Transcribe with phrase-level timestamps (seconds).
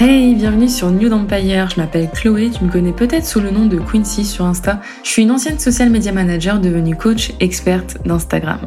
[0.00, 1.08] Hey, bienvenue sur New.
[1.08, 4.80] Je m'appelle Chloé, tu me connais peut-être sous le nom de Quincy sur Insta.
[5.02, 8.60] Je suis une ancienne social media manager devenue coach experte d'Instagram.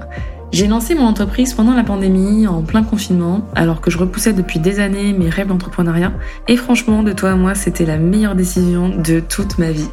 [0.52, 4.60] J'ai lancé mon entreprise pendant la pandémie, en plein confinement, alors que je repoussais depuis
[4.60, 6.12] des années mes rêves d'entrepreneuriat.
[6.50, 9.88] Et franchement, de toi à moi, c'était la meilleure décision de toute ma vie.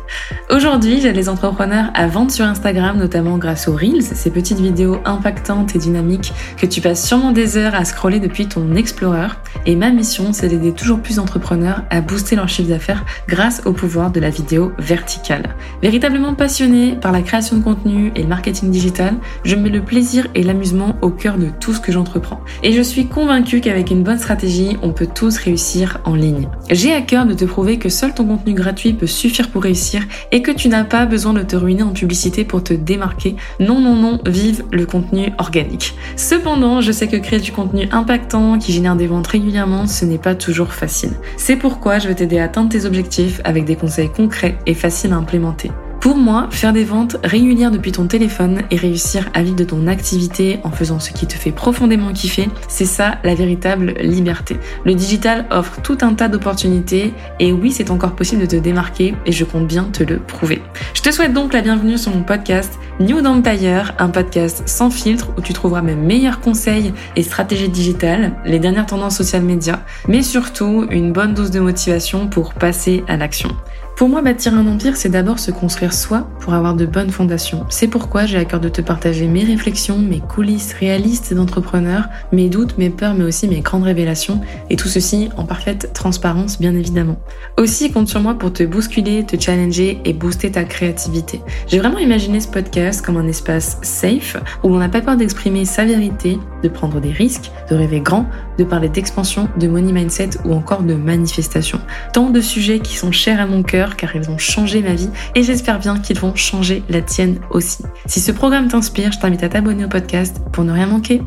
[0.50, 4.98] Aujourd'hui, j'aide les entrepreneurs à vendre sur Instagram, notamment grâce aux Reels, ces petites vidéos
[5.04, 9.28] impactantes et dynamiques que tu passes sûrement des heures à scroller depuis ton Explorer.
[9.64, 13.72] Et ma mission, c'est d'aider toujours plus d'entrepreneurs à booster leur chiffre d'affaires grâce au
[13.72, 15.54] pouvoir de la vidéo verticale.
[15.82, 20.26] Véritablement passionné par la création de contenu et le marketing digital, je mets le plaisir
[20.34, 22.40] et l'amusement au cœur de tout ce que j'entreprends.
[22.64, 26.48] Et je suis convaincue qu'avec une bonne stratégie, on peut tous réussir en ligne.
[26.70, 30.02] J'ai à cœur de te prouver que seul ton contenu gratuit peut suffire pour réussir
[30.32, 33.36] et que tu n'as pas besoin de te ruiner en publicité pour te démarquer.
[33.60, 35.94] Non, non, non, vive le contenu organique.
[36.16, 40.18] Cependant, je sais que créer du contenu impactant qui génère des ventes régulièrement, ce n'est
[40.18, 41.12] pas toujours facile.
[41.36, 45.12] C'est pourquoi je vais t'aider à atteindre tes objectifs avec des conseils concrets et faciles
[45.12, 45.70] à implémenter.
[46.00, 49.88] Pour moi, faire des ventes régulières depuis ton téléphone et réussir à vivre de ton
[49.88, 54.58] activité en faisant ce qui te fait profondément kiffer, c'est ça la véritable liberté.
[54.84, 59.16] Le digital offre tout un tas d'opportunités et oui, c'est encore possible de te démarquer
[59.26, 60.62] et je compte bien te le prouver.
[60.94, 65.30] Je te souhaite donc la bienvenue sur mon podcast New Empire, un podcast sans filtre
[65.36, 70.22] où tu trouveras mes meilleurs conseils et stratégies digitales, les dernières tendances social media, mais
[70.22, 73.50] surtout une bonne dose de motivation pour passer à l'action.
[73.98, 77.66] Pour moi, bâtir un empire, c'est d'abord se construire soi pour avoir de bonnes fondations.
[77.68, 82.48] C'est pourquoi j'ai à cœur de te partager mes réflexions, mes coulisses réalistes d'entrepreneur, mes
[82.48, 84.40] doutes, mes peurs, mais aussi mes grandes révélations,
[84.70, 87.16] et tout ceci en parfaite transparence, bien évidemment.
[87.56, 91.40] Aussi, compte sur moi pour te bousculer, te challenger et booster ta créativité.
[91.66, 95.64] J'ai vraiment imaginé ce podcast comme un espace safe où l'on n'a pas peur d'exprimer
[95.64, 98.26] sa vérité, de prendre des risques, de rêver grand,
[98.58, 101.80] de parler d'expansion, de money mindset ou encore de manifestation.
[102.12, 105.10] Tant de sujets qui sont chers à mon cœur car ils ont changé ma vie
[105.34, 107.84] et j'espère bien qu'ils vont changer la tienne aussi.
[108.06, 111.22] Si ce programme t'inspire, je t'invite à t'abonner au podcast pour ne rien manquer.